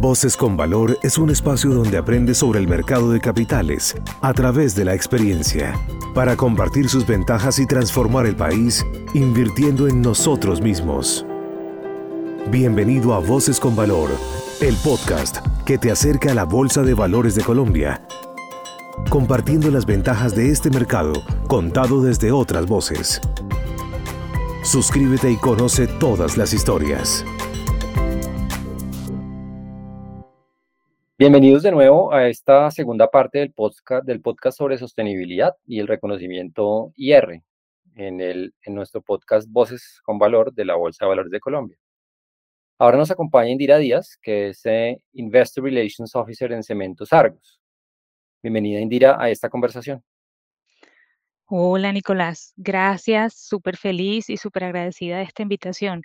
[0.00, 4.76] Voces con Valor es un espacio donde aprende sobre el mercado de capitales a través
[4.76, 5.74] de la experiencia,
[6.14, 11.26] para compartir sus ventajas y transformar el país invirtiendo en nosotros mismos.
[12.48, 14.10] Bienvenido a Voces con Valor,
[14.60, 18.00] el podcast que te acerca a la Bolsa de Valores de Colombia,
[19.10, 23.20] compartiendo las ventajas de este mercado contado desde otras voces.
[24.62, 27.24] Suscríbete y conoce todas las historias.
[31.20, 37.42] Bienvenidos de nuevo a esta segunda parte del podcast, sobre sostenibilidad y el reconocimiento IR
[37.96, 41.76] en nuestro podcast Voces con Valor de la Bolsa de Valores de Colombia.
[42.78, 47.60] Ahora nos acompaña Indira Díaz, que es eh, Investor Relations Officer en Cementos Argos.
[48.40, 50.04] Bienvenida Indira a esta conversación.
[51.46, 56.00] Hola Nicolás, gracias, súper feliz y súper agradecida de esta invitación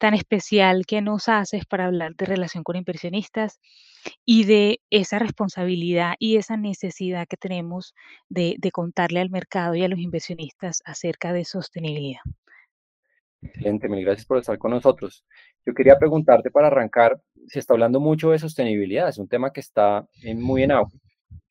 [0.00, 3.60] tan especial que nos haces para hablar de relación con inversionistas
[4.24, 7.94] y de esa responsabilidad y esa necesidad que tenemos
[8.30, 12.22] de, contarle al mercado y a los inversionistas acerca de sostenibilidad.
[13.42, 15.22] Excelente, mil gracias por estar con nosotros.
[15.66, 19.60] Yo quería preguntarte para arrancar, se está hablando mucho de sostenibilidad, es un tema que
[19.60, 20.98] está muy en auge,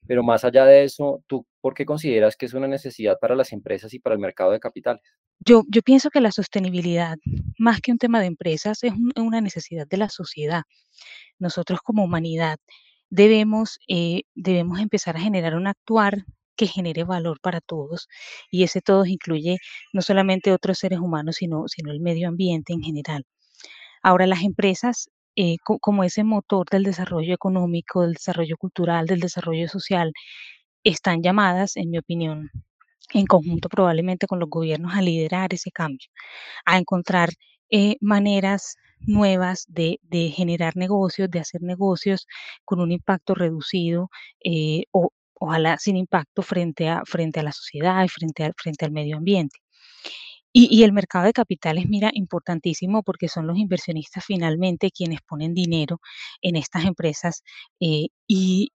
[0.08, 3.52] pero más allá de eso, ¿tú por qué consideras que es una necesidad para las
[3.54, 5.04] empresas y para el mercado de capitales?
[5.40, 7.18] Yo, pienso que la sostenibilidad,
[7.58, 10.64] más que un tema de empresas, es una necesidad de la sociedad.
[11.40, 12.58] Nosotros como humanidad
[13.10, 18.10] debemos, eh, debemos empezar a generar un actuar que genere valor para todos
[18.52, 19.60] y ese todos incluye
[19.94, 23.24] no solamente otros seres humanos, sino, sino el medio ambiente en general.
[24.04, 29.70] Ahora, las empresas, eh, como ese motor del desarrollo económico, del desarrollo cultural, del desarrollo
[29.70, 30.12] social,
[30.92, 32.52] están llamadas, en mi opinión,
[33.14, 36.10] en conjunto probablemente con los gobiernos a liderar ese cambio,
[36.66, 37.30] a encontrar
[37.70, 40.00] eh, maneras nuevas de,
[40.36, 42.28] generar negocios, de hacer negocios
[42.66, 44.10] con un impacto reducido
[44.44, 48.92] eh, o ojalá sin impacto frente a, frente a la sociedad y frente, frente al
[48.92, 49.60] medio ambiente.
[50.52, 56.00] Y, el mercado de capitales, mira, importantísimo porque son los inversionistas finalmente quienes ponen dinero
[56.42, 57.44] en estas empresas
[57.80, 58.72] eh, y,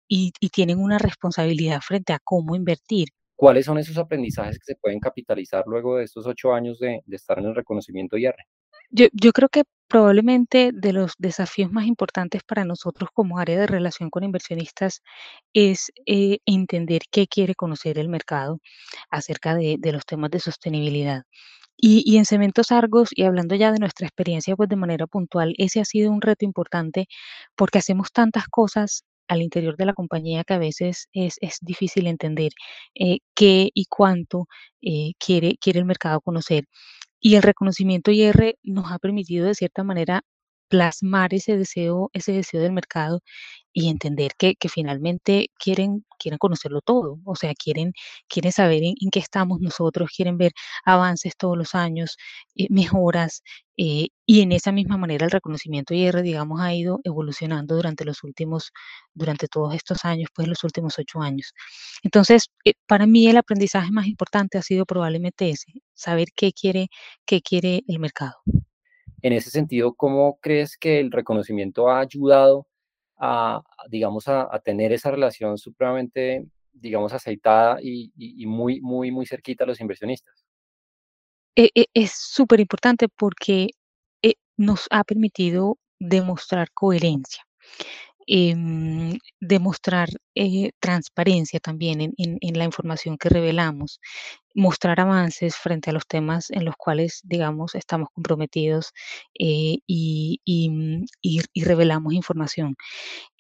[0.52, 3.08] tienen una responsabilidad frente a cómo invertir.
[3.34, 7.40] ¿Cuáles son esos aprendizajes que se pueden capitalizar luego de estos ocho años de, estar
[7.40, 8.36] en el reconocimiento IR?
[8.90, 13.66] Yo, yo creo que probablemente de los desafíos más importantes para nosotros como área de
[13.66, 15.02] relación con inversionistas
[15.52, 18.60] es eh, entender qué quiere conocer el mercado
[19.10, 21.24] acerca de, de los temas de sostenibilidad.
[21.76, 25.80] Y, en Cementos Argos, y hablando ya de nuestra experiencia pues de manera puntual, ese
[25.80, 27.06] ha sido un reto importante
[27.56, 32.06] porque hacemos tantas cosas al interior de la compañía que a veces es, es difícil
[32.06, 32.52] entender
[32.94, 34.46] eh, qué y cuánto
[34.82, 36.64] eh, quiere, quiere el mercado conocer.
[37.20, 40.22] Y el reconocimiento IR nos ha permitido de cierta manera
[40.68, 43.20] plasmar ese deseo, ese deseo del mercado
[43.72, 47.92] y entender que, finalmente quieren, quieren conocerlo todo, o sea, quieren,
[48.28, 50.52] quieren saber en, qué estamos nosotros, quieren ver
[50.84, 52.16] avances todos los años,
[52.56, 53.42] eh, mejoras,
[53.76, 58.22] eh, y en esa misma manera el reconocimiento IR, digamos, ha ido evolucionando durante los
[58.22, 58.70] últimos,
[59.12, 61.52] durante todos estos años, pues los últimos ocho años.
[62.04, 66.88] Entonces, eh, para mí el aprendizaje más importante ha sido probablemente ese, saber qué quiere,
[67.26, 68.36] qué quiere el mercado.
[69.24, 72.66] En ese sentido, ¿cómo crees que el reconocimiento ha ayudado
[73.16, 78.12] a, digamos, a, tener esa relación supremamente, digamos, aceitada y,
[78.44, 80.44] muy, muy, muy cerquita a los inversionistas?
[81.56, 83.68] E, e, es súper importante porque
[84.20, 87.44] eh, nos ha permitido demostrar coherencia.
[88.26, 94.00] Em, demostrar eh, transparencia también en, la información que revelamos,
[94.54, 98.92] mostrar avances frente a los temas en los cuales, digamos, estamos comprometidos
[99.38, 100.40] eh, y,
[100.70, 102.76] mm, y, y, revelamos información.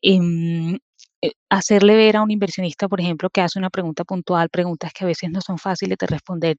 [0.02, 0.78] Em,
[1.22, 5.04] eh, hacerle ver a un inversionista, por ejemplo, que hace una pregunta puntual, preguntas que
[5.04, 6.56] a veces no son fáciles de responder,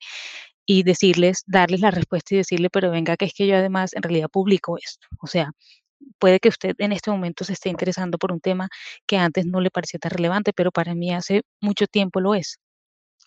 [0.66, 4.04] y decirles, darles la respuesta y decirle, pero venga, que es que yo además en
[4.04, 5.08] realidad publico esto.
[5.22, 5.52] O sea,
[6.20, 8.70] puede que usted en este momento se esté interesando por un tema
[9.08, 12.60] que antes no le parecía tan relevante, pero para mí hace mucho tiempo lo es.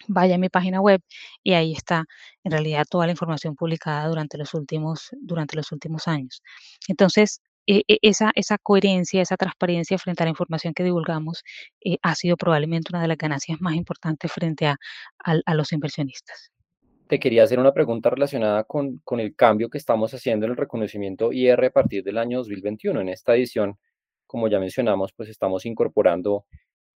[0.08, 1.00] Vaya a mi página web
[1.42, 2.04] y ahí está
[2.44, 6.42] en realidad toda la información publicada durante los últimos, durante los últimos años.
[6.88, 11.42] Entonces, e, e, esa, esa coherencia, esa transparencia frente a la información que divulgamos
[11.84, 14.76] eh, ha sido probablemente una de las ganancias más importantes frente a,
[15.24, 16.50] a los inversionistas
[17.08, 20.56] te quería hacer una pregunta relacionada con, con, el cambio que estamos haciendo en el
[20.56, 23.00] reconocimiento IR a partir del año 2021.
[23.00, 23.78] En esta edición,
[24.26, 26.44] como ya mencionamos, pues estamos incorporando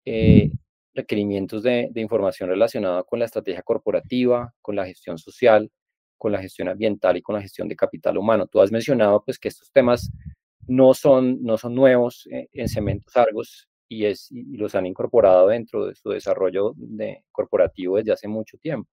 [0.05, 0.51] eh,
[0.93, 5.71] requerimientos de, de, información relacionada con la estrategia corporativa, con la gestión social,
[6.17, 8.47] con la gestión ambiental y con la gestión de capital humano.
[8.47, 10.11] Tú has mencionado pues que estos temas
[10.67, 15.47] no son, no son nuevos en, en Cementos Argos y, es, y los han incorporado
[15.47, 18.89] dentro de su desarrollo de, corporativo desde hace mucho tiempo.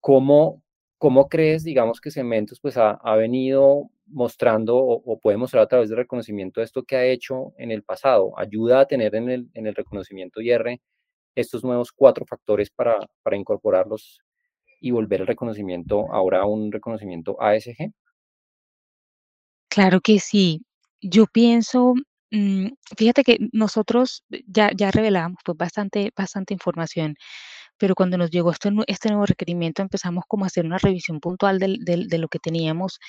[0.00, 0.62] ¿Cómo,
[0.98, 5.68] cómo crees, digamos, que Cementos pues, ha, ha venido mostrando o, o, puede mostrar a
[5.68, 8.32] través del reconocimiento esto que ha hecho en el pasado?
[8.38, 10.80] ¿Ayuda a tener en el, en el reconocimiento IR
[11.34, 14.20] estos nuevos cuatro factores para, para incorporarlos
[14.80, 17.92] y volver el reconocimiento ahora a un reconocimiento ASG?
[19.68, 20.62] Claro que sí.
[21.00, 21.94] Yo pienso,
[22.96, 27.16] fíjate que nosotros ya, ya revelamos pues, bastante, bastante información,
[27.78, 31.58] pero cuando nos llegó este, este nuevo requerimiento empezamos como a hacer una revisión puntual
[31.60, 31.78] del-
[32.08, 33.00] de lo que teníamos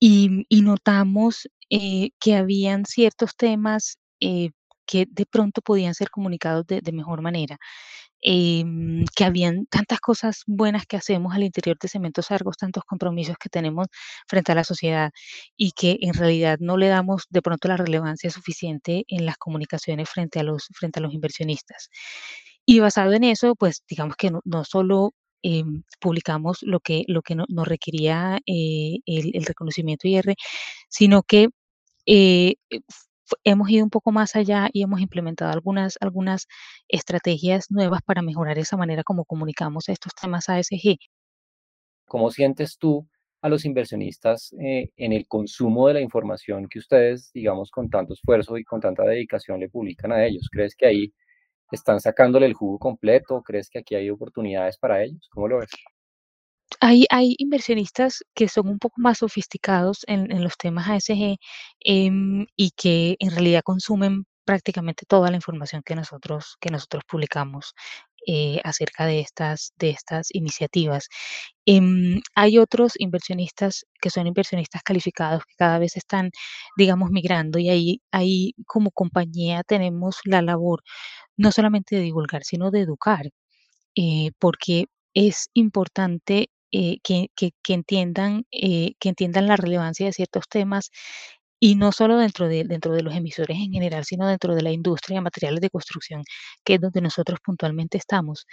[0.00, 4.50] y, y notamos eh, que habían ciertos temas eh,
[4.86, 7.58] que de pronto podían ser comunicados de, de mejor manera
[8.24, 13.36] em, que habían tantas cosas buenas que hacemos al interior de Cementos Argos, tantos compromisos
[13.38, 13.88] que tenemos
[14.28, 15.12] frente a la sociedad
[15.56, 20.10] y que en realidad no le damos de pronto la relevancia suficiente en las comunicaciones
[20.10, 21.90] frente a los, frente a los inversionistas.
[22.66, 27.22] Y basado en eso, pues digamos que no, no solo em, publicamos lo que, lo
[27.22, 30.34] que no- nos requería eh, el, el reconocimiento IR,
[30.88, 31.50] sino que
[32.06, 32.80] eh, eh,
[33.44, 36.46] hemos ido un poco más allá y hemos implementado algunas algunas
[36.88, 40.98] estrategias nuevas para mejorar esa manera como comunicamos estos temas ASG.
[42.06, 43.08] ¿Cómo sientes tú
[43.42, 48.14] a los inversionistas eh, en el consumo de la información que ustedes, digamos, con tanto
[48.14, 50.48] esfuerzo y con tanta dedicación le publican a ellos?
[50.50, 51.14] ¿Crees que ahí
[51.70, 53.42] están sacándole el jugo completo?
[53.42, 55.28] ¿Crees que aquí hay oportunidades para ellos?
[55.30, 55.70] ¿Cómo lo ves?
[56.80, 57.06] Hay
[57.38, 61.36] inversionistas que son un poco más sofisticados en los temas ASG,
[61.80, 67.74] em, y que en realidad consumen prácticamente toda la información que nosotros que nosotros publicamos,
[68.26, 71.08] eh, acerca de estas de estas iniciativas.
[71.66, 76.30] Em, hay otros inversionistas que son inversionistas calificados que cada vez están,
[76.76, 80.82] digamos, migrando, y ahí ahí como compañía tenemos la labor
[81.38, 83.26] no solamente de divulgar, sino de educar
[83.96, 90.48] eh, porque es importante eh, que, que- entiendan, eh, que entiendan la relevancia de ciertos
[90.48, 90.90] temas
[91.60, 94.72] y no solo dentro de, dentro de los emisores en general, sino dentro de la
[94.72, 96.22] industria de materiales de construcción,
[96.64, 98.46] que es donde nosotros puntualmente estamos.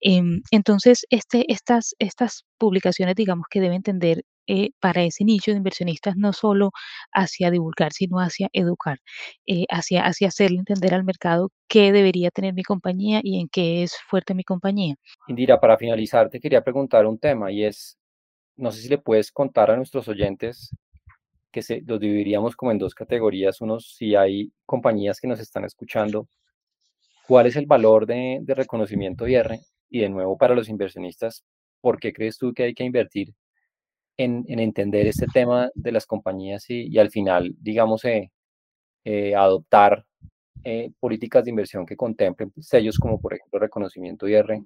[0.00, 5.56] Em, entonces, este, estas, estas publicaciones, digamos que deben tender eh, para ese nicho de
[5.56, 6.70] inversionistas no solo
[7.12, 8.98] hacia divulgar, sino hacia educar,
[9.46, 13.82] eh, hacia, hacia hacerle entender al mercado qué debería tener mi compañía y en qué
[13.82, 14.94] es fuerte mi compañía.
[15.26, 17.98] Indira, para finalizar, te quería preguntar un tema y es,
[18.56, 20.70] no sé si le puedes contar a nuestros oyentes
[21.56, 23.62] que se, los dividiríamos como en dos categorías.
[23.62, 26.28] Unos, si hay compañías que nos están escuchando,
[27.26, 29.58] ¿cuál es el valor de, de reconocimiento IR?
[29.88, 31.46] Y de nuevo, para los inversionistas,
[31.80, 33.32] ¿por qué crees tú que hay que invertir
[34.18, 38.30] en, en entender este tema de las compañías y, y al final, digamos, eh,
[39.06, 40.04] eh, adoptar
[40.62, 44.60] eh, políticas de inversión que contemplen sellos como, por ejemplo, reconocimiento IR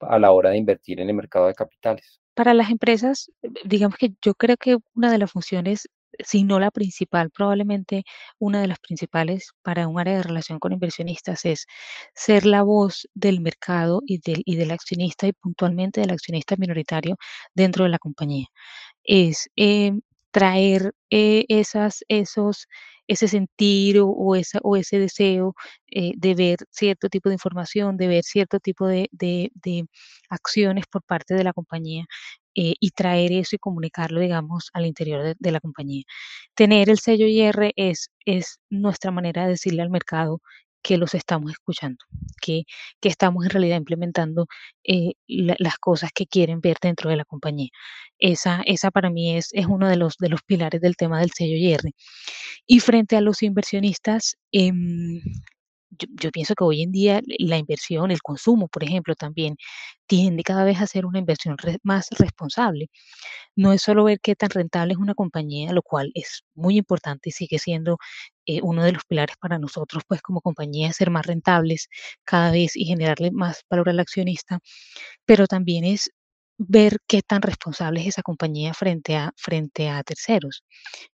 [0.00, 2.18] a la hora de invertir en el mercado de capitales?
[2.32, 3.30] Para las empresas,
[3.66, 5.86] digamos que yo creo que una de las funciones,
[6.24, 8.04] si no la principal, probablemente
[8.38, 11.66] una de las principales para un área de relación con inversionistas es
[12.14, 17.16] ser la voz del mercado y del, y del accionista y puntualmente del accionista minoritario
[17.54, 18.46] dentro de la compañía.
[19.04, 20.02] es, em,
[20.32, 22.66] traer, eh, esas esos
[23.08, 25.54] ese sentir o esa o ese deseo,
[25.92, 29.86] eh, de ver cierto tipo de información, de ver cierto tipo de de
[30.30, 32.06] acciones por parte de la compañía,
[32.54, 36.04] eh, y traer eso y comunicarlo, digamos, al interior de de la compañía.
[36.54, 40.40] Tener el sello IR es es nuestra manera de decirle al mercado
[40.82, 42.04] que los estamos escuchando,
[42.42, 42.64] que
[43.00, 44.46] que estamos en realidad implementando,
[44.84, 47.70] eh, la las cosas que quieren ver dentro de la compañía.
[48.18, 51.30] Esa esa para mí es es uno de los de los pilares del tema del
[51.32, 51.92] sello IR.
[52.66, 55.20] Y frente a los inversionistas, em,
[56.20, 59.56] yo pienso que hoy en día la inversión, el consumo, por ejemplo, también
[60.06, 62.88] tiende cada vez a ser una inversión más responsable.
[63.56, 67.30] No es solo ver qué tan rentable es una compañía, lo cual es muy importante
[67.30, 67.98] y sigue siendo,
[68.46, 71.88] eh, uno de los pilares para nosotros, pues, como compañía, ser más rentables
[72.24, 74.60] cada vez y generarle más valor al accionista,
[75.26, 76.10] pero también es
[76.58, 80.62] ver qué tan responsable es esa compañía frente a frente a terceros.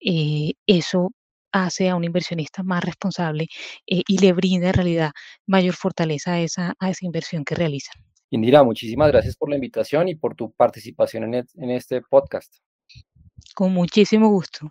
[0.00, 1.12] Eh, eso
[1.55, 3.47] hace a un inversionista más responsable,
[3.87, 5.13] eh, y le brinda en realidad
[5.47, 7.93] mayor fortaleza a esa a esa inversión que realiza.
[8.31, 12.53] Indira, muchísimas gracias por la invitación y por tu participación en, en este podcast.
[13.55, 14.69] Con muchísimo gusto.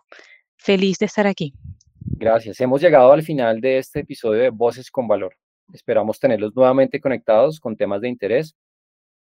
[0.58, 1.54] Feliz de estar aquí.
[2.02, 2.60] Gracias.
[2.60, 5.36] Hemos llegado al final de este episodio de Voces con Valor.
[5.72, 8.56] Esperamos tenerlos nuevamente conectados con temas de interés